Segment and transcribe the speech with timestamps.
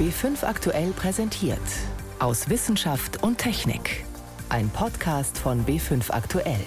[0.00, 1.60] B5 aktuell präsentiert.
[2.20, 4.06] Aus Wissenschaft und Technik.
[4.48, 6.64] Ein Podcast von B5 aktuell.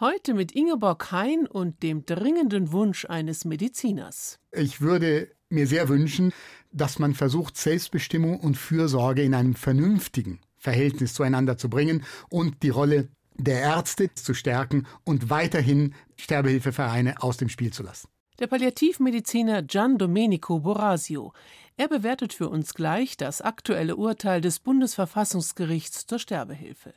[0.00, 4.40] Heute mit Ingeborg Hein und dem dringenden Wunsch eines Mediziners.
[4.50, 6.32] Ich würde mir sehr wünschen,
[6.72, 12.70] dass man versucht, Selbstbestimmung und Fürsorge in einem vernünftigen Verhältnis zueinander zu bringen und die
[12.70, 13.06] Rolle
[13.36, 18.08] der Ärzte zu stärken und weiterhin Sterbehilfevereine aus dem Spiel zu lassen.
[18.38, 21.34] Der Palliativmediziner Gian Domenico Borasio.
[21.76, 26.94] Er bewertet für uns gleich das aktuelle Urteil des Bundesverfassungsgerichts zur Sterbehilfe.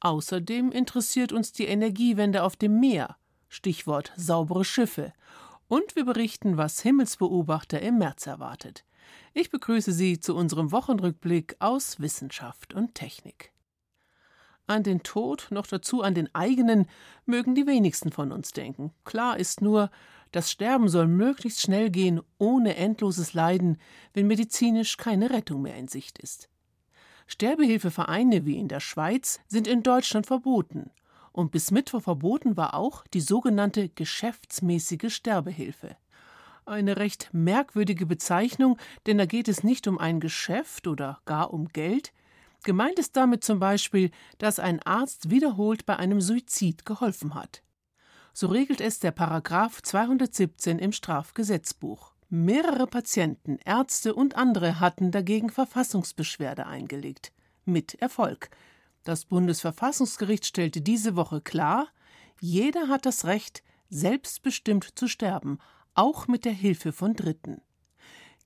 [0.00, 3.16] Außerdem interessiert uns die Energiewende auf dem Meer.
[3.48, 5.12] Stichwort saubere Schiffe.
[5.68, 8.84] Und wir berichten, was Himmelsbeobachter im März erwartet.
[9.34, 13.52] Ich begrüße Sie zu unserem Wochenrückblick aus Wissenschaft und Technik.
[14.66, 16.86] An den Tod, noch dazu an den eigenen,
[17.26, 18.92] mögen die wenigsten von uns denken.
[19.04, 19.90] Klar ist nur,
[20.32, 23.78] das Sterben soll möglichst schnell gehen, ohne endloses Leiden,
[24.12, 26.48] wenn medizinisch keine Rettung mehr in Sicht ist.
[27.26, 30.90] Sterbehilfevereine wie in der Schweiz sind in Deutschland verboten.
[31.32, 35.96] Und bis Mittwoch verboten war auch die sogenannte geschäftsmäßige Sterbehilfe.
[36.66, 41.68] Eine recht merkwürdige Bezeichnung, denn da geht es nicht um ein Geschäft oder gar um
[41.68, 42.12] Geld.
[42.64, 47.62] Gemeint ist damit zum Beispiel, dass ein Arzt wiederholt bei einem Suizid geholfen hat.
[48.32, 52.12] So regelt es der Paragraph 217 im Strafgesetzbuch.
[52.28, 57.32] Mehrere Patienten, Ärzte und andere hatten dagegen Verfassungsbeschwerde eingelegt.
[57.64, 58.50] Mit Erfolg.
[59.02, 61.88] Das Bundesverfassungsgericht stellte diese Woche klar,
[62.40, 65.58] jeder hat das Recht, selbstbestimmt zu sterben,
[65.94, 67.60] auch mit der Hilfe von Dritten.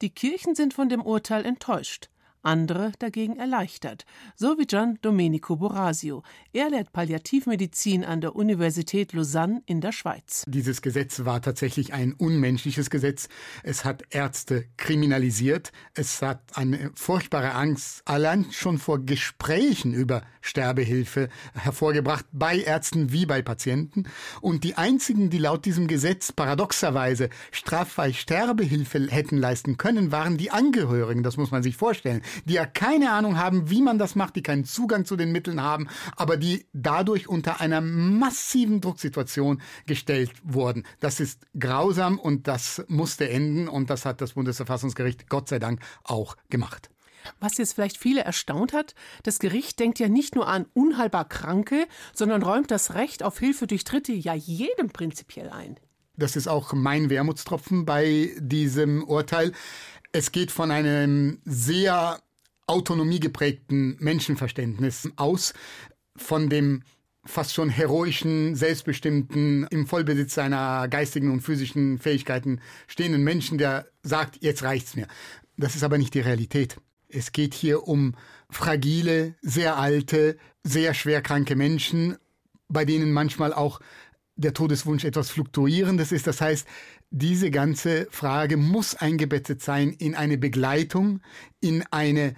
[0.01, 2.09] Die Kirchen sind von dem Urteil enttäuscht
[2.45, 4.05] andere dagegen erleichtert,
[4.37, 6.23] so wie Gian Domenico Borasio.
[6.53, 10.45] Er lehrt Palliativmedizin an der Universität Lausanne in der Schweiz.
[10.47, 13.29] Dieses Gesetz war tatsächlich ein unmenschliches Gesetz.
[13.63, 15.73] Es hat Ärzte kriminalisiert.
[15.95, 23.27] Es hat eine furchtbare Angst allein schon vor Gesprächen über Sterbehilfe hervorgebracht, bei Ärzten wie
[23.27, 24.05] bei Patienten.
[24.41, 30.51] Und die einzigen, die laut diesem Gesetz paradoxerweise straffrei Sterbehilfe hätten leisten können, waren die
[30.51, 31.23] Angehörigen.
[31.23, 34.43] Das muss man sich vorstellen die ja keine Ahnung haben, wie man das macht, die
[34.43, 40.85] keinen Zugang zu den Mitteln haben, aber die dadurch unter einer massiven Drucksituation gestellt wurden.
[41.01, 45.81] Das ist grausam und das musste enden und das hat das Bundesverfassungsgericht Gott sei Dank
[46.05, 46.91] auch gemacht.
[47.41, 51.87] Was jetzt vielleicht viele erstaunt hat, das Gericht denkt ja nicht nur an unheilbar Kranke,
[52.13, 55.77] sondern räumt das Recht auf Hilfe durch Dritte ja jedem prinzipiell ein.
[56.17, 59.53] Das ist auch mein Wermutstropfen bei diesem Urteil.
[60.17, 62.21] Es geht von einem sehr
[62.69, 65.55] autonomiegeprägten Menschenverständnis aus,
[66.15, 66.85] von dem
[67.25, 74.39] fast schon heroischen, selbstbestimmten, im Vollbesitz seiner geistigen und physischen Fähigkeiten stehenden Menschen, der sagt,
[74.41, 75.09] jetzt reicht's mir.
[75.57, 76.77] Das ist aber nicht die Realität.
[77.09, 78.15] Es geht hier um
[78.49, 82.19] fragile, sehr alte, sehr schwerkranke Menschen,
[82.69, 83.81] bei denen manchmal auch
[84.37, 86.29] der Todeswunsch etwas fluktuierendes ist.
[86.29, 86.69] Das heißt,
[87.17, 91.21] diese ganze Frage muss eingebettet sein in eine Begleitung,
[91.61, 92.35] in eine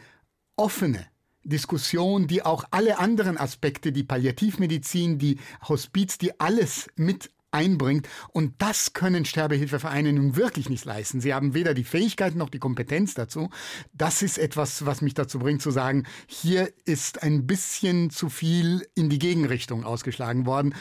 [0.55, 1.07] offene
[1.45, 8.07] Diskussion, die auch alle anderen Aspekte, die Palliativmedizin, die Hospiz, die alles mit einbringt.
[8.33, 11.23] Und das können Sterbehilfevereine nun wirklich nicht leisten.
[11.23, 13.49] Sie haben weder die Fähigkeit noch die Kompetenz dazu.
[13.95, 18.87] Das ist etwas, was mich dazu bringt zu sagen, hier ist ein bisschen zu viel
[18.95, 20.75] in die Gegenrichtung ausgeschlagen worden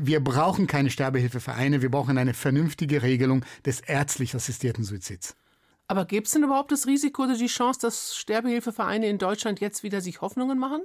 [0.00, 5.36] wir brauchen keine Sterbehilfevereine, wir brauchen eine vernünftige Regelung des ärztlich assistierten Suizids.
[5.88, 9.82] Aber gäbe es denn überhaupt das Risiko oder die Chance, dass Sterbehilfevereine in Deutschland jetzt
[9.82, 10.82] wieder sich Hoffnungen machen?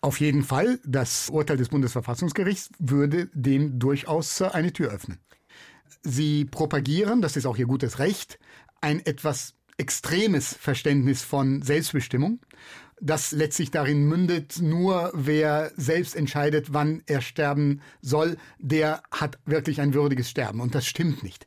[0.00, 0.78] Auf jeden Fall.
[0.84, 5.18] Das Urteil des Bundesverfassungsgerichts würde dem durchaus eine Tür öffnen.
[6.02, 8.38] Sie propagieren, das ist auch ihr gutes Recht,
[8.80, 12.40] ein etwas extremes Verständnis von Selbstbestimmung
[13.00, 19.80] das letztlich darin mündet, nur wer selbst entscheidet, wann er sterben soll, der hat wirklich
[19.80, 20.60] ein würdiges Sterben.
[20.60, 21.46] Und das stimmt nicht.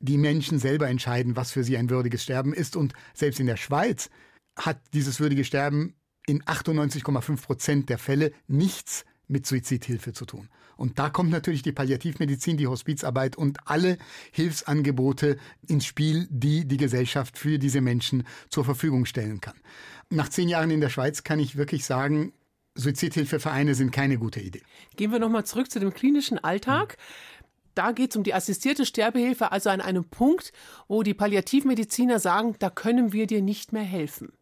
[0.00, 2.76] Die Menschen selber entscheiden, was für sie ein würdiges Sterben ist.
[2.76, 4.10] Und selbst in der Schweiz
[4.56, 5.94] hat dieses würdige Sterben
[6.26, 10.48] in 98,5 Prozent der Fälle nichts mit Suizidhilfe zu tun.
[10.76, 13.98] Und da kommt natürlich die Palliativmedizin, die Hospizarbeit und alle
[14.32, 15.36] Hilfsangebote
[15.66, 19.56] ins Spiel, die die Gesellschaft für diese Menschen zur Verfügung stellen kann.
[20.10, 22.32] Nach zehn Jahren in der Schweiz kann ich wirklich sagen,
[22.76, 24.62] Suizidhilfevereine sind keine gute Idee.
[24.96, 26.96] Gehen wir nochmal zurück zu dem klinischen Alltag.
[27.74, 30.52] Da geht es um die assistierte Sterbehilfe, also an einem Punkt,
[30.88, 34.32] wo die Palliativmediziner sagen, da können wir dir nicht mehr helfen.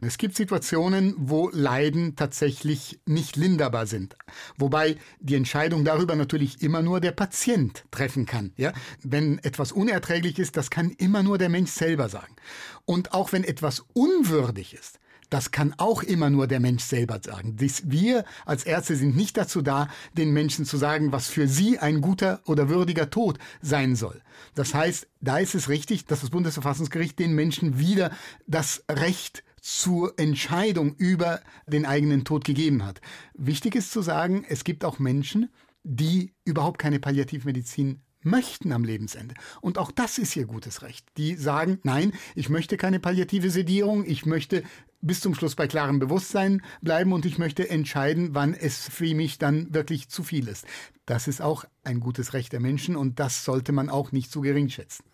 [0.00, 4.16] Es gibt Situationen, wo Leiden tatsächlich nicht linderbar sind.
[4.56, 8.52] Wobei die Entscheidung darüber natürlich immer nur der Patient treffen kann.
[8.56, 8.72] Ja?
[9.02, 12.36] Wenn etwas unerträglich ist, das kann immer nur der Mensch selber sagen.
[12.84, 14.98] Und auch wenn etwas unwürdig ist,
[15.30, 17.56] das kann auch immer nur der Mensch selber sagen.
[17.58, 22.00] Wir als Ärzte sind nicht dazu da, den Menschen zu sagen, was für sie ein
[22.00, 24.22] guter oder würdiger Tod sein soll.
[24.54, 28.12] Das heißt, da ist es richtig, dass das Bundesverfassungsgericht den Menschen wieder
[28.46, 33.00] das Recht zur Entscheidung über den eigenen Tod gegeben hat.
[33.34, 35.50] Wichtig ist zu sagen, es gibt auch Menschen,
[35.82, 39.34] die überhaupt keine Palliativmedizin möchten am Lebensende.
[39.60, 41.04] Und auch das ist ihr gutes Recht.
[41.16, 44.62] Die sagen, nein, ich möchte keine palliative Sedierung, ich möchte
[45.00, 49.38] bis zum Schluss bei klarem Bewusstsein bleiben und ich möchte entscheiden, wann es für mich
[49.38, 50.64] dann wirklich zu viel ist.
[51.06, 54.42] Das ist auch ein gutes Recht der Menschen und das sollte man auch nicht zu
[54.42, 55.04] gering schätzen.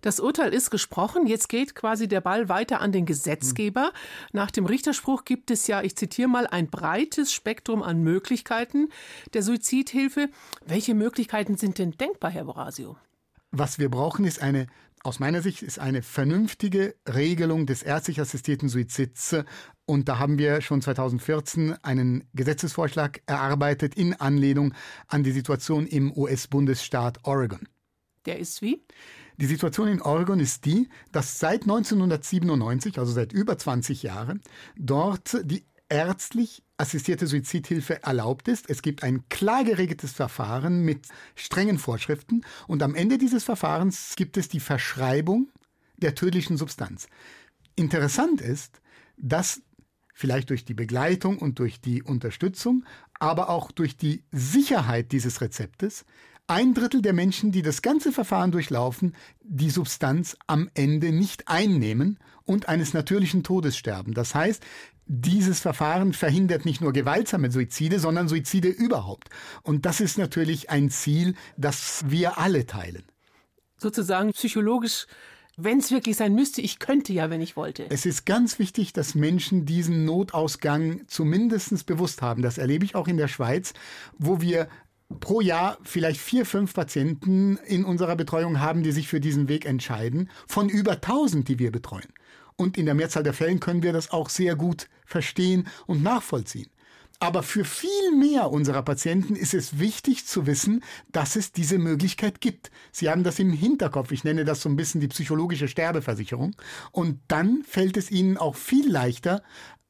[0.00, 1.26] Das Urteil ist gesprochen.
[1.26, 3.92] Jetzt geht quasi der Ball weiter an den Gesetzgeber.
[4.32, 8.88] Nach dem Richterspruch gibt es ja, ich zitiere mal, ein breites Spektrum an Möglichkeiten
[9.34, 10.28] der Suizidhilfe.
[10.64, 12.96] Welche Möglichkeiten sind denn denkbar, Herr Borasio?
[13.52, 14.66] Was wir brauchen, ist eine
[15.06, 19.36] aus meiner Sicht ist eine vernünftige Regelung des ärztlich assistierten Suizids
[19.84, 24.74] und da haben wir schon 2014 einen Gesetzesvorschlag erarbeitet in Anlehnung
[25.06, 27.68] an die Situation im US-Bundesstaat Oregon.
[28.24, 28.82] Der ist wie?
[29.38, 34.40] Die Situation in Oregon ist die, dass seit 1997, also seit über 20 Jahren,
[34.76, 38.68] dort die ärztlich assistierte Suizidhilfe erlaubt ist.
[38.68, 44.36] Es gibt ein klar geregeltes Verfahren mit strengen Vorschriften und am Ende dieses Verfahrens gibt
[44.36, 45.48] es die Verschreibung
[45.96, 47.08] der tödlichen Substanz.
[47.76, 48.80] Interessant ist,
[49.16, 49.62] dass
[50.12, 52.84] vielleicht durch die Begleitung und durch die Unterstützung,
[53.18, 56.04] aber auch durch die Sicherheit dieses Rezeptes
[56.46, 62.18] ein Drittel der Menschen, die das ganze Verfahren durchlaufen, die Substanz am Ende nicht einnehmen
[62.44, 64.14] und eines natürlichen Todes sterben.
[64.14, 64.62] Das heißt,
[65.06, 69.28] dieses Verfahren verhindert nicht nur gewaltsame Suizide, sondern Suizide überhaupt.
[69.62, 73.04] Und das ist natürlich ein Ziel, das wir alle teilen.
[73.78, 75.06] Sozusagen psychologisch
[75.58, 77.86] wenn es wirklich sein müsste, ich könnte ja, wenn ich wollte.
[77.88, 82.42] Es ist ganz wichtig, dass Menschen diesen Notausgang zumindest bewusst haben.
[82.42, 83.72] Das erlebe ich auch in der Schweiz,
[84.18, 84.68] wo wir
[85.20, 89.64] pro Jahr vielleicht vier, fünf Patienten in unserer Betreuung haben, die sich für diesen Weg
[89.64, 92.12] entscheiden, von über 1000, die wir betreuen.
[92.56, 96.68] Und in der Mehrzahl der Fällen können wir das auch sehr gut verstehen und nachvollziehen.
[97.18, 100.82] Aber für viel mehr unserer Patienten ist es wichtig zu wissen,
[101.12, 102.70] dass es diese Möglichkeit gibt.
[102.92, 104.12] Sie haben das im Hinterkopf.
[104.12, 106.54] Ich nenne das so ein bisschen die psychologische Sterbeversicherung.
[106.92, 109.42] Und dann fällt es ihnen auch viel leichter,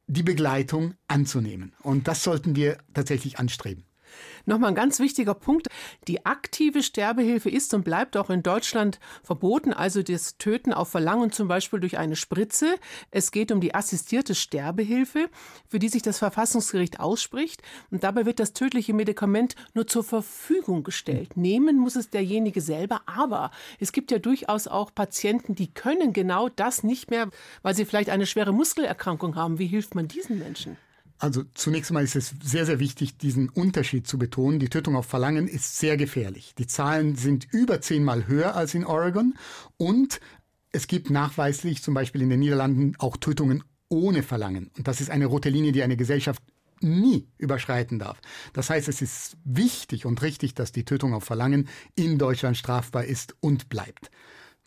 [0.06, 1.72] die Begleitung anzunehmen.
[1.82, 3.85] Und das sollten wir tatsächlich anstreben.
[4.46, 5.66] Nochmal ein ganz wichtiger Punkt.
[6.06, 11.32] Die aktive Sterbehilfe ist und bleibt auch in Deutschland verboten, also das Töten auf Verlangen
[11.32, 12.76] zum Beispiel durch eine Spritze.
[13.10, 15.28] Es geht um die assistierte Sterbehilfe,
[15.68, 17.60] für die sich das Verfassungsgericht ausspricht.
[17.90, 21.36] Und dabei wird das tödliche Medikament nur zur Verfügung gestellt.
[21.36, 23.50] Nehmen muss es derjenige selber, aber
[23.80, 27.30] es gibt ja durchaus auch Patienten, die können genau das nicht mehr,
[27.62, 29.58] weil sie vielleicht eine schwere Muskelerkrankung haben.
[29.58, 30.76] Wie hilft man diesen Menschen?
[31.18, 34.58] Also zunächst einmal ist es sehr, sehr wichtig, diesen Unterschied zu betonen.
[34.58, 36.54] Die Tötung auf Verlangen ist sehr gefährlich.
[36.58, 39.34] Die Zahlen sind über zehnmal höher als in Oregon
[39.76, 40.20] und
[40.72, 44.70] es gibt nachweislich zum Beispiel in den Niederlanden auch Tötungen ohne Verlangen.
[44.76, 46.42] Und das ist eine rote Linie, die eine Gesellschaft
[46.80, 48.20] nie überschreiten darf.
[48.52, 53.04] Das heißt, es ist wichtig und richtig, dass die Tötung auf Verlangen in Deutschland strafbar
[53.04, 54.10] ist und bleibt.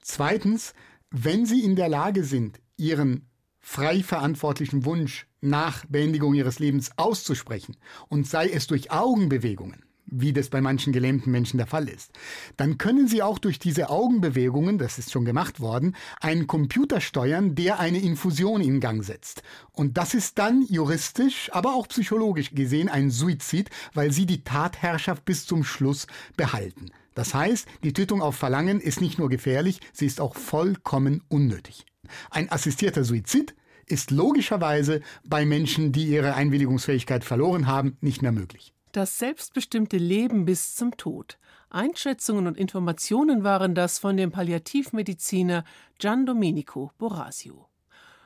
[0.01, 0.73] Zweitens,
[1.11, 3.27] wenn Sie in der Lage sind, Ihren
[3.71, 10.49] frei verantwortlichen Wunsch nach Beendigung ihres Lebens auszusprechen und sei es durch Augenbewegungen, wie das
[10.49, 12.11] bei manchen gelähmten Menschen der Fall ist,
[12.57, 17.53] dann können Sie auch durch diese Augenbewegungen, das ist schon gemacht worden, einen Computer steuern,
[17.53, 19.43] der eine Infusion in Gang setzt.
[19.71, 25.25] Und das ist dann juristisch, aber auch psychologisch gesehen ein Suizid, weil Sie die Tatherrschaft
[25.25, 26.89] bis zum Schluss behalten.
[27.13, 31.85] Das heißt, die Tötung auf Verlangen ist nicht nur gefährlich, sie ist auch vollkommen unnötig.
[32.31, 33.53] Ein assistierter Suizid
[33.89, 38.73] ist logischerweise bei Menschen, die ihre Einwilligungsfähigkeit verloren haben, nicht mehr möglich.
[38.91, 41.37] Das selbstbestimmte Leben bis zum Tod.
[41.69, 45.63] Einschätzungen und Informationen waren das von dem Palliativmediziner
[45.99, 47.67] Gian Domenico Borasio.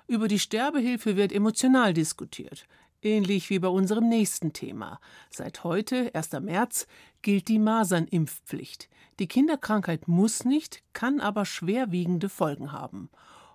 [0.08, 2.65] Über die Sterbehilfe wird emotional diskutiert,
[3.01, 5.00] ähnlich wie bei unserem nächsten Thema.
[5.29, 6.32] Seit heute, 1.
[6.41, 6.88] März,
[7.22, 8.89] gilt die Masernimpfpflicht.
[9.20, 13.10] Die Kinderkrankheit muss nicht, kann aber schwerwiegende Folgen haben.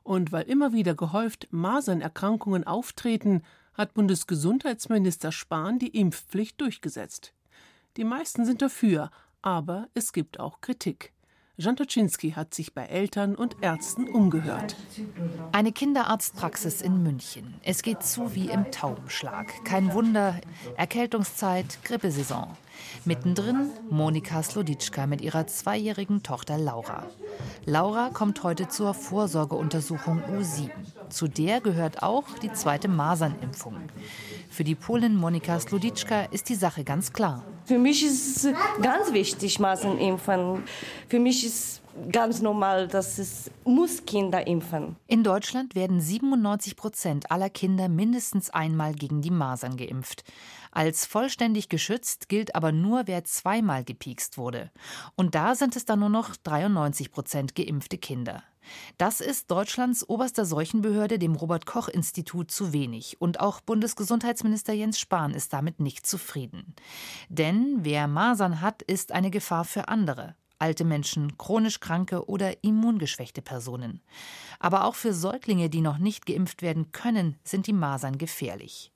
[0.08, 3.42] Und weil immer wieder gehäuft Masernerkrankungen auftreten,
[3.74, 7.34] hat Bundesgesundheitsminister Spahn die Impfpflicht durchgesetzt.
[7.98, 9.10] Die meisten sind dafür,
[9.42, 11.12] aber es gibt auch Kritik.
[11.58, 14.76] Jan Toczynski hat sich bei Eltern und Ärzten umgehört.
[15.52, 17.52] Eine Kinderarztpraxis in München.
[17.62, 19.52] Es geht zu wie im Taubenschlag.
[19.66, 20.40] Kein Wunder,
[20.78, 22.56] Erkältungszeit, Grippesaison.
[23.04, 27.06] Mittendrin Monika Sloditschka mit ihrer zweijährigen Tochter Laura.
[27.64, 30.70] Laura kommt heute zur Vorsorgeuntersuchung U7.
[31.08, 33.76] Zu der gehört auch die zweite Masernimpfung.
[34.50, 37.44] Für die Polin Monika Sloditschka ist die Sache ganz klar.
[37.64, 40.62] Für mich ist es ganz wichtig, Masernimpfen.
[41.08, 41.82] Für mich ist
[42.12, 44.96] ganz normal, dass es muss Kinder impfen.
[45.06, 50.24] In Deutschland werden 97 Prozent aller Kinder mindestens einmal gegen die Masern geimpft.
[50.70, 54.70] Als vollständig geschützt gilt aber nur, wer zweimal gepiekst wurde.
[55.16, 58.42] Und da sind es dann nur noch 93 Prozent geimpfte Kinder.
[58.98, 63.20] Das ist Deutschlands oberster Seuchenbehörde, dem Robert Koch Institut, zu wenig.
[63.20, 66.74] Und auch Bundesgesundheitsminister Jens Spahn ist damit nicht zufrieden.
[67.28, 73.42] Denn wer Masern hat, ist eine Gefahr für andere alte Menschen, chronisch kranke oder immungeschwächte
[73.42, 74.00] Personen.
[74.58, 78.92] Aber auch für Säuglinge, die noch nicht geimpft werden können, sind die Masern gefährlich.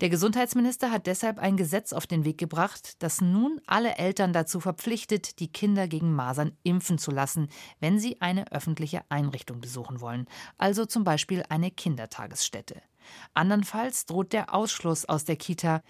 [0.00, 4.60] Der Gesundheitsminister hat deshalb ein Gesetz auf den Weg gebracht, das nun alle Eltern dazu
[4.60, 7.48] verpflichtet, die Kinder gegen Masern impfen zu lassen,
[7.80, 10.26] wenn sie eine öffentliche Einrichtung besuchen wollen,
[10.58, 12.80] also zum Beispiel eine Kindertagesstätte.
[13.34, 15.82] Andernfalls droht der Ausschluss aus der Kita.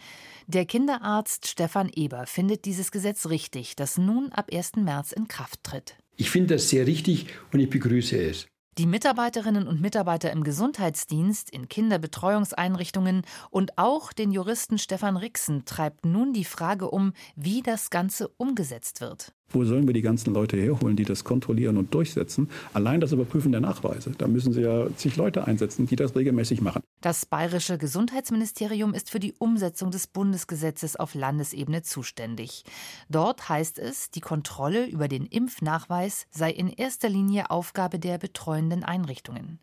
[0.46, 4.76] Der Kinderarzt Stefan Eber findet dieses Gesetz richtig, das nun ab 1.
[4.76, 5.96] März in Kraft tritt.
[6.16, 8.46] Ich finde das sehr richtig und ich begrüße es.
[8.80, 16.06] Die Mitarbeiterinnen und Mitarbeiter im Gesundheitsdienst, in Kinderbetreuungseinrichtungen und auch den Juristen Stefan Rixen treibt
[16.06, 19.34] nun die Frage um, wie das Ganze umgesetzt wird.
[19.52, 22.48] Wo sollen wir die ganzen Leute herholen, die das kontrollieren und durchsetzen?
[22.72, 24.12] Allein das Überprüfen der Nachweise.
[24.16, 26.82] Da müssen Sie ja zig Leute einsetzen, die das regelmäßig machen.
[27.00, 32.62] Das bayerische Gesundheitsministerium ist für die Umsetzung des Bundesgesetzes auf Landesebene zuständig.
[33.08, 38.84] Dort heißt es, die Kontrolle über den Impfnachweis sei in erster Linie Aufgabe der betreuenden
[38.84, 39.58] Einrichtungen.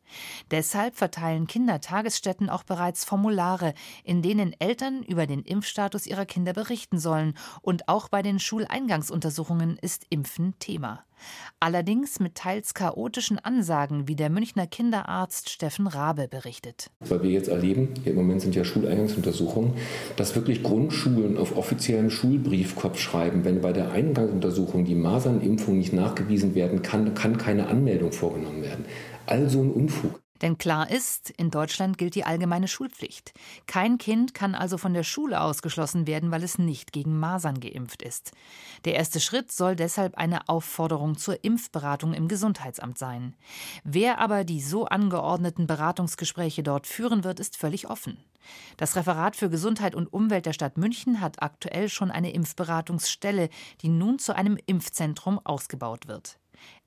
[0.52, 6.98] Deshalb verteilen Kindertagesstätten auch bereits Formulare, in denen Eltern über den Impfstatus ihrer Kinder berichten
[6.98, 11.04] sollen und auch bei den Schuleingangsuntersuchungen ist Impfen Thema.
[11.60, 16.92] Allerdings mit teils chaotischen Ansagen, wie der Münchner Kinderarzt Steffen Rabe berichtet.
[17.00, 19.74] Weil wir jetzt erleben, im Moment sind ja Schuleingangsuntersuchungen,
[20.16, 26.54] dass wirklich Grundschulen auf offiziellen Schulbriefkopf schreiben, wenn bei der Eingangsuntersuchung die Masernimpfung nicht nachgewiesen
[26.54, 28.86] werden kann, kann keine Anmeldung vorgenommen werden.
[29.26, 30.22] Also ein Unfug.
[30.42, 33.34] Denn klar ist, in Deutschland gilt die allgemeine Schulpflicht.
[33.66, 38.02] Kein Kind kann also von der Schule ausgeschlossen werden, weil es nicht gegen Masern geimpft
[38.02, 38.32] ist.
[38.86, 43.36] Der erste Schritt soll deshalb eine Aufforderung zur Impfberatung im Gesundheitsamt sein.
[43.84, 48.18] Wer aber die so angeordneten Beratungsgespräche dort führen wird, ist völlig offen.
[48.78, 53.50] Das Referat für Gesundheit und Umwelt der Stadt München hat aktuell schon eine Impfberatungsstelle,
[53.82, 56.38] die nun zu einem Impfzentrum ausgebaut wird.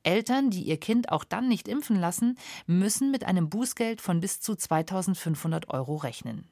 [0.02, 4.40] Eltern, die ihr Kind auch dann nicht impfen lassen, müssen mit einem Bußgeld von bis
[4.40, 6.46] zu 2500 Euro rechnen.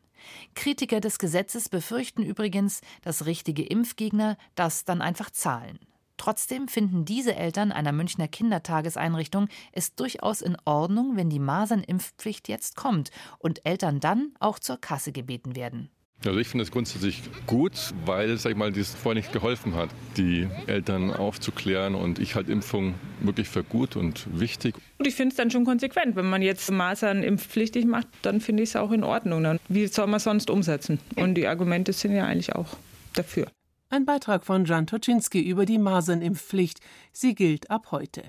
[0.54, 5.78] Kritiker des Gesetzes befürchten übrigens, dass richtige Impfgegner das dann einfach zahlen.
[6.16, 12.76] Trotzdem finden diese Eltern einer Münchner Kindertageseinrichtung es durchaus in Ordnung, wenn die Masernimpfpflicht jetzt
[12.76, 15.90] kommt und Eltern dann auch zur Kasse gebeten werden.
[16.24, 19.88] Also ich finde es grundsätzlich gut, weil, sag ich mal, das vorher nicht geholfen hat,
[20.16, 24.74] die Eltern aufzuklären und ich halte Impfung wirklich für gut und wichtig.
[24.98, 28.64] Und ich finde es dann schon konsequent, wenn man jetzt Masern impfpflichtig macht, dann finde
[28.64, 29.60] ich es auch in Ordnung.
[29.68, 30.98] Wie soll man es sonst umsetzen?
[31.14, 32.76] Und die Argumente sind ja eigentlich auch
[33.14, 33.46] dafür.
[33.88, 36.80] Ein Beitrag von Jan Toczynski über die Masernimpfpflicht.
[37.12, 38.24] Sie gilt ab heute.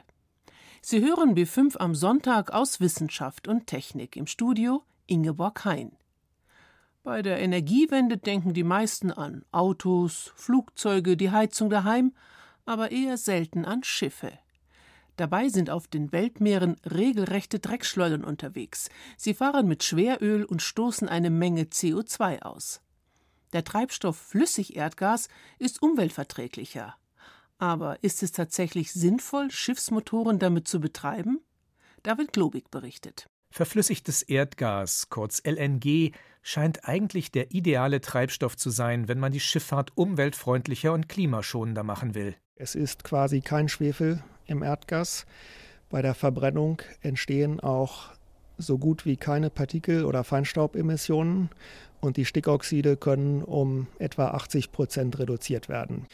[0.81, 5.99] Sie hören B5 am Sonntag aus Wissenschaft und Technik im Studio Ingeborg Hein.
[7.03, 12.13] Bei der Energiewende denken die meisten an Autos, Flugzeuge, die Heizung daheim,
[12.65, 14.32] aber eher selten an Schiffe.
[15.15, 18.89] Dabei sind auf den Weltmeeren regelrechte Dreckschleudern unterwegs.
[19.18, 22.82] Sie fahren mit Schweröl und stoßen eine Menge CO2 aus.
[23.53, 25.27] Der Treibstoff Flüssigerdgas
[25.58, 26.96] ist umweltverträglicher.
[27.58, 31.41] Aber ist es tatsächlich sinnvoll, Schiffsmotoren damit zu betreiben?
[32.03, 33.27] David Globig berichtet.
[33.51, 39.91] Verflüssigtes Erdgas, kurz LNG, scheint eigentlich der ideale Treibstoff zu sein, wenn man die Schifffahrt
[39.96, 42.36] umweltfreundlicher und klimaschonender machen will.
[42.55, 45.25] Es ist quasi kein Schwefel im Erdgas.
[45.89, 48.10] Bei der Verbrennung entstehen auch
[48.58, 51.50] so gut wie keine Partikel- oder Feinstaubemissionen
[52.01, 56.05] und die Stickoxide können um etwa 80 Prozent reduziert werden.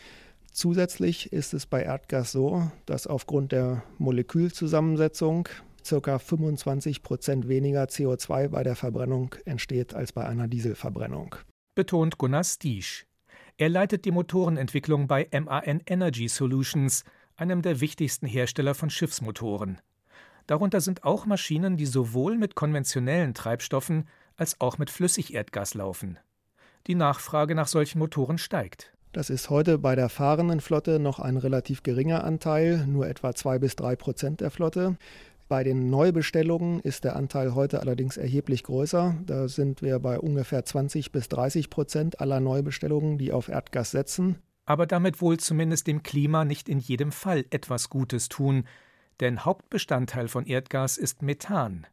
[0.51, 5.49] Zusätzlich ist es bei Erdgas so, dass aufgrund der Molekülzusammensetzung
[5.87, 6.19] ca.
[6.19, 11.35] 25 Prozent weniger CO2 bei der Verbrennung entsteht als bei einer Dieselverbrennung.
[11.75, 13.05] Betont Gunnar Stiesch.
[13.57, 17.03] Er leitet die Motorenentwicklung bei MAN Energy Solutions,
[17.35, 19.79] einem der wichtigsten Hersteller von Schiffsmotoren.
[20.47, 26.17] Darunter sind auch Maschinen, die sowohl mit konventionellen Treibstoffen als auch mit Flüssigerdgas laufen.
[26.87, 28.93] Die Nachfrage nach solchen Motoren steigt.
[29.11, 33.59] Das ist heute bei der fahrenden Flotte noch ein relativ geringer Anteil, nur etwa zwei
[33.59, 34.97] bis drei Prozent der Flotte.
[35.47, 39.15] Bei den Neubestellungen ist der Anteil heute allerdings erheblich größer.
[39.27, 44.39] Da sind wir bei ungefähr 20 bis 30 Prozent aller Neubestellungen, die auf Erdgas setzen.
[44.65, 48.63] Aber damit wohl zumindest dem Klima nicht in jedem Fall etwas Gutes tun,
[49.19, 51.85] denn Hauptbestandteil von Erdgas ist Methan.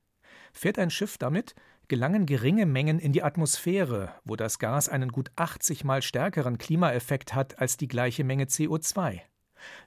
[0.55, 1.55] Fährt ein Schiff damit,
[1.89, 7.35] gelangen geringe Mengen in die Atmosphäre, wo das Gas einen gut 80 mal stärkeren Klimaeffekt
[7.35, 9.21] hat als die gleiche Menge CO2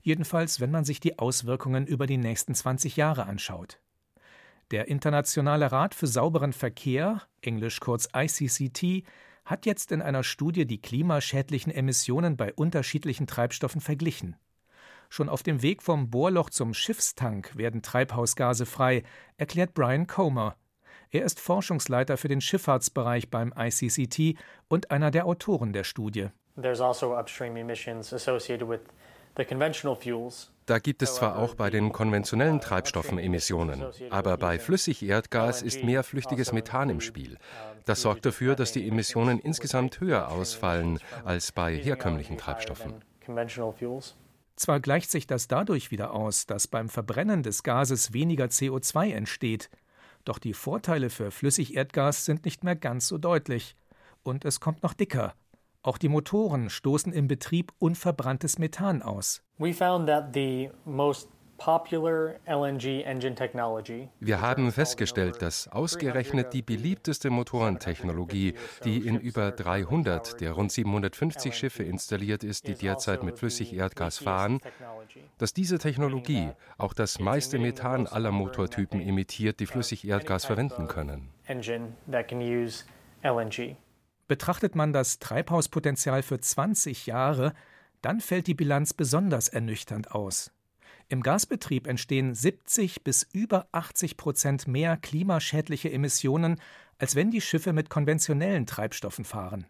[0.02, 3.80] jedenfalls wenn man sich die Auswirkungen über die nächsten 20 Jahre anschaut.
[4.72, 9.06] Der Internationale Rat für sauberen Verkehr, englisch kurz ICCT,
[9.46, 14.36] hat jetzt in einer Studie die klimaschädlichen Emissionen bei unterschiedlichen Treibstoffen verglichen.
[15.10, 19.04] Schon auf dem Weg vom Bohrloch zum Schiffstank werden Treibhausgase frei,
[19.38, 20.56] erklärt Brian Comer.
[21.12, 26.30] Er ist Forschungsleiter für den Schifffahrtsbereich beim ICCT und einer der Autoren der Studie.
[26.60, 28.82] There's also upstream emissions associated with
[30.66, 36.04] da gibt es zwar auch bei den konventionellen Treibstoffen Emissionen, aber bei Flüssigerdgas ist mehr
[36.04, 37.38] flüchtiges Methan im Spiel.
[37.86, 42.96] Das sorgt dafür, dass die Emissionen insgesamt höher ausfallen als bei herkömmlichen Treibstoffen.
[44.56, 49.70] Zwar gleicht sich das dadurch wieder aus, dass beim Verbrennen des Gases weniger CO2 entsteht,
[50.24, 53.76] doch die Vorteile für Flüssigerdgas sind nicht mehr ganz so deutlich.
[54.24, 55.36] Und es kommt noch dicker.
[55.86, 59.44] Auch die Motoren stoßen im Betrieb unverbranntes Methan aus.
[64.20, 71.56] Wir haben festgestellt, dass ausgerechnet die beliebteste Motorentechnologie, die in über 300 der rund 750
[71.56, 74.62] Schiffe installiert ist, die derzeit mit Flüssigerdgas fahren,
[75.38, 76.50] dass diese Technologie
[76.80, 81.30] auch das meiste Methan aller Motortypen emittiert, die Flüssigerdgas verwenden können.
[84.28, 87.54] Betrachtet man das Treibhauspotenzial für 20 Jahre,
[88.02, 90.52] dann fällt die Bilanz besonders ernüchternd aus.
[91.08, 96.60] Im Gasbetrieb entstehen 70 bis über 80 Prozent mehr klimaschädliche Emissionen,
[96.98, 99.68] als wenn die Schiffe mit konventionellen Treibstoffen fahren.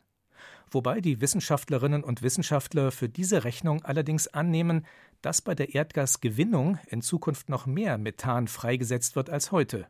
[0.71, 4.85] Wobei die Wissenschaftlerinnen und Wissenschaftler für diese Rechnung allerdings annehmen,
[5.21, 9.87] dass bei der Erdgasgewinnung in Zukunft noch mehr Methan freigesetzt wird als heute.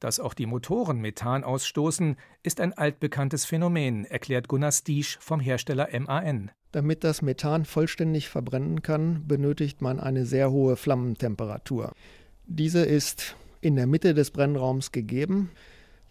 [0.00, 5.88] Dass auch die Motoren Methan ausstoßen, ist ein altbekanntes Phänomen, erklärt Gunnar Stiesch vom Hersteller
[5.98, 6.50] MAN.
[6.72, 11.92] Damit das Methan vollständig verbrennen kann, benötigt man eine sehr hohe Flammentemperatur.
[12.46, 15.50] Diese ist in der Mitte des Brennraums gegeben.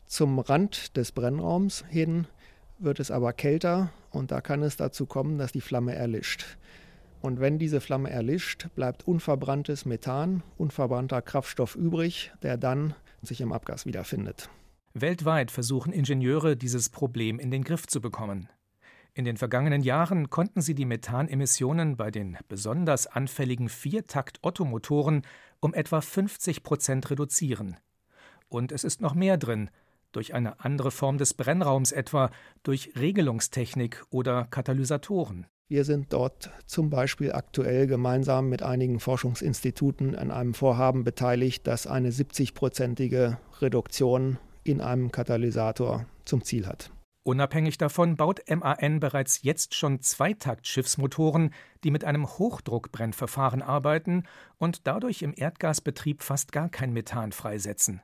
[0.07, 2.27] Zum Rand des Brennraums hin
[2.79, 6.57] wird es aber kälter und da kann es dazu kommen, dass die Flamme erlischt.
[7.21, 12.95] Und wenn diese Flamme erlischt, bleibt unverbranntes Methan, unverbrannter Kraftstoff übrig, der dann
[13.25, 14.49] sich im Abgas wiederfindet.
[14.93, 18.49] Weltweit versuchen Ingenieure, dieses Problem in den Griff zu bekommen.
[19.13, 25.21] In den vergangenen Jahren konnten sie die Methanemissionen bei den besonders anfälligen Viertakt-Ottomotoren
[25.61, 27.77] um etwa 50 Prozent reduzieren.
[28.49, 29.69] Und es ist noch mehr drin,
[30.11, 32.29] durch eine andere Form des Brennraums etwa,
[32.63, 35.45] durch Regelungstechnik oder Katalysatoren.
[35.67, 41.87] Wir sind dort zum Beispiel aktuell gemeinsam mit einigen Forschungsinstituten an einem Vorhaben beteiligt, das
[41.87, 46.91] eine 70-prozentige Reduktion in einem Katalysator zum Ziel hat.
[47.23, 51.51] Unabhängig davon baut MAN bereits jetzt schon Zweitakt-Schiffsmotoren,
[51.83, 54.25] die mit einem Hochdruckbrennverfahren arbeiten
[54.59, 58.03] und dadurch im Erdgasbetrieb fast gar kein Methan freisetzen.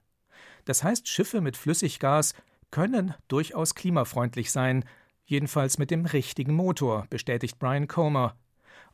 [0.65, 2.33] Das heißt, Schiffe mit Flüssiggas
[2.71, 4.83] können durchaus klimafreundlich sein,
[5.31, 8.35] Jedenfalls mit dem richtigen Motor, bestätigt Brian Comer.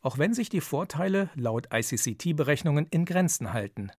[0.04, 3.90] Auch wenn sich die Vorteile laut ICCT-Berechnungen in Grenzen halten.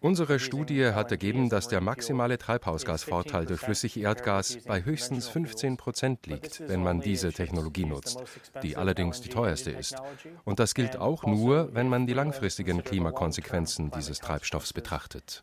[0.00, 6.68] Unsere Studie hat ergeben, dass der maximale Treibhausgasvorteil durch Flüssigerdgas bei höchstens 15 Prozent liegt,
[6.68, 8.22] wenn man diese Technologie nutzt,
[8.62, 9.96] die allerdings die teuerste ist.
[10.44, 15.42] Und das gilt auch nur, wenn man die langfristigen Klimakonsequenzen dieses Treibstoffs betrachtet.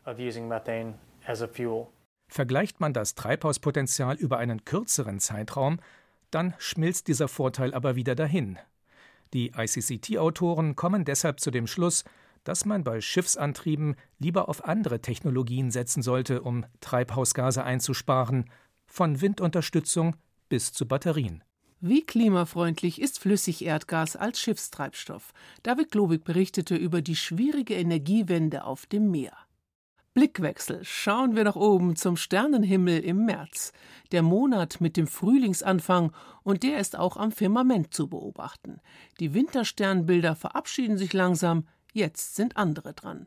[2.28, 5.78] Vergleicht man das Treibhauspotenzial über einen kürzeren Zeitraum,
[6.30, 8.58] dann schmilzt dieser Vorteil aber wieder dahin.
[9.32, 12.04] Die ICCT-Autoren kommen deshalb zu dem Schluss,
[12.44, 18.48] dass man bei Schiffsantrieben lieber auf andere Technologien setzen sollte, um Treibhausgase einzusparen,
[18.86, 20.16] von Windunterstützung
[20.48, 21.42] bis zu Batterien.
[21.80, 25.32] Wie klimafreundlich ist Flüssigerdgas als Schiffstreibstoff?
[25.62, 29.36] David Globig berichtete über die schwierige Energiewende auf dem Meer.
[30.16, 30.80] Blickwechsel.
[30.82, 33.74] Schauen wir nach oben zum Sternenhimmel im März.
[34.12, 36.10] Der Monat mit dem Frühlingsanfang
[36.42, 38.80] und der ist auch am Firmament zu beobachten.
[39.20, 43.26] Die Wintersternbilder verabschieden sich langsam, jetzt sind andere dran.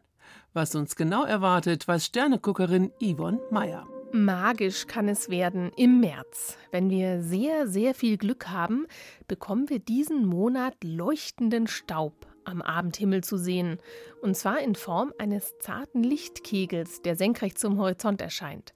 [0.54, 3.88] Was uns genau erwartet, weiß Sterneguckerin Yvonne Meyer.
[4.12, 6.58] Magisch kann es werden im März.
[6.71, 8.88] Wenn wir sehr, sehr viel Glück haben,
[9.28, 13.77] bekommen wir diesen Monat leuchtenden Staub am Abendhimmel zu sehen,
[14.21, 18.73] und zwar in Form eines zarten Lichtkegels, der senkrecht zum Horizont erscheint.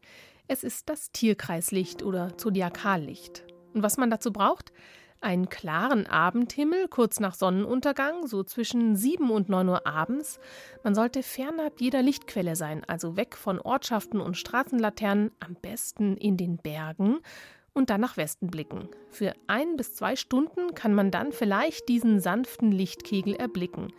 [0.47, 3.43] Es ist das Tierkreislicht oder Zodiakallicht.
[3.73, 4.71] Und was man dazu braucht?
[5.23, 10.38] Einen klaren Abendhimmel kurz nach Sonnenuntergang, so zwischen 7 und 9 Uhr abends.
[10.83, 16.36] Man sollte fernab jeder Lichtquelle sein, also weg von Ortschaften und Straßenlaternen, am besten in
[16.36, 17.19] den Bergen
[17.73, 18.89] und dann nach Westen blicken.
[19.09, 23.93] Für ein bis zwei Stunden kann man dann vielleicht diesen sanften Lichtkegel erblicken.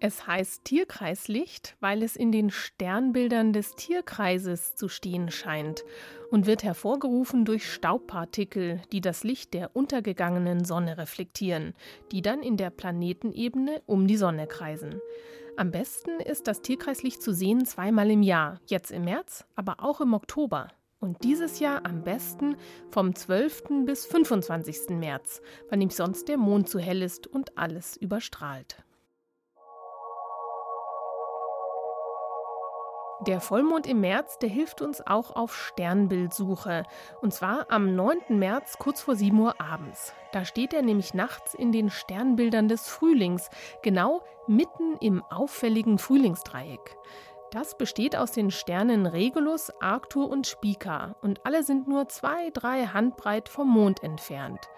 [0.00, 5.82] Es heißt Tierkreislicht, weil es in den Sternbildern des Tierkreises zu stehen scheint
[6.30, 11.72] und wird hervorgerufen durch Staubpartikel, die das Licht der untergegangenen Sonne reflektieren,
[12.12, 15.00] die dann in der Planetenebene um die Sonne kreisen.
[15.56, 20.00] Am besten ist das Tierkreislicht zu sehen zweimal im Jahr, jetzt im März, aber auch
[20.00, 20.68] im Oktober.
[21.04, 22.56] Und dieses Jahr am besten
[22.88, 23.84] vom 12.
[23.84, 24.88] bis 25.
[24.98, 28.82] März, wann ihm sonst der Mond zu hell ist und alles überstrahlt.
[33.26, 36.84] Der Vollmond im März, der hilft uns auch auf Sternbildsuche.
[37.20, 38.38] Und zwar am 9.
[38.38, 40.14] März kurz vor 7 Uhr abends.
[40.32, 43.50] Da steht er nämlich nachts in den Sternbildern des Frühlings,
[43.82, 46.96] genau mitten im auffälligen Frühlingsdreieck.
[47.50, 52.86] Das besteht aus den Sternen Regulus, Arctur und Spica und alle sind nur zwei, drei
[52.86, 54.68] Handbreit vom Mond entfernt.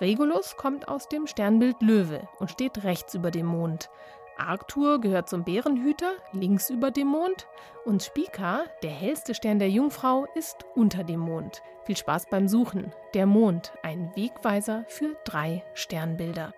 [0.00, 3.88] Regulus kommt aus dem Sternbild Löwe und steht rechts über dem Mond.
[4.36, 7.46] Arctur gehört zum Bärenhüter, links über dem Mond.
[7.84, 11.62] Und Spica, der hellste Stern der Jungfrau, ist unter dem Mond.
[11.84, 12.92] Viel Spaß beim Suchen.
[13.14, 16.52] Der Mond, ein Wegweiser für drei Sternbilder.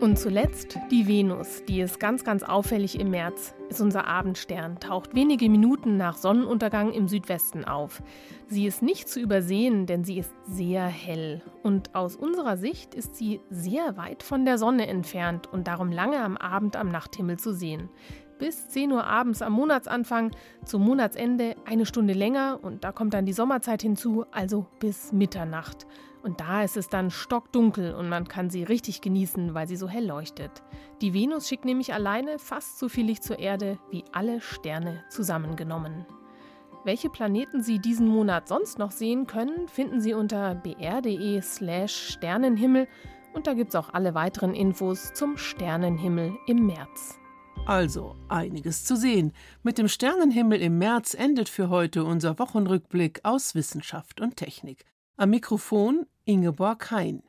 [0.00, 5.14] Und zuletzt die Venus, die ist ganz, ganz auffällig im März, ist unser Abendstern, taucht
[5.14, 8.02] wenige Minuten nach Sonnenuntergang im Südwesten auf.
[8.48, 11.42] Sie ist nicht zu übersehen, denn sie ist sehr hell.
[11.62, 16.18] Und aus unserer Sicht ist sie sehr weit von der Sonne entfernt und darum lange
[16.20, 17.90] am Abend am Nachthimmel zu sehen
[18.38, 20.30] bis 10 Uhr abends am Monatsanfang,
[20.64, 25.86] zum Monatsende eine Stunde länger und da kommt dann die Sommerzeit hinzu, also bis Mitternacht.
[26.22, 29.88] Und da ist es dann stockdunkel und man kann sie richtig genießen, weil sie so
[29.88, 30.50] hell leuchtet.
[31.00, 36.06] Die Venus schickt nämlich alleine fast so viel Licht zur Erde wie alle Sterne zusammengenommen.
[36.84, 42.88] Welche Planeten Sie diesen Monat sonst noch sehen können, finden Sie unter br.de/slash Sternenhimmel
[43.34, 47.18] und da gibt es auch alle weiteren Infos zum Sternenhimmel im März.
[47.66, 49.32] Also einiges zu sehen.
[49.62, 54.86] Mit dem Sternenhimmel im März endet für heute unser Wochenrückblick aus Wissenschaft und Technik.
[55.20, 57.22] Am Mikrofon Ingeborg Hein.